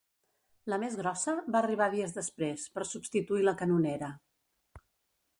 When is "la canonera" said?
3.49-4.09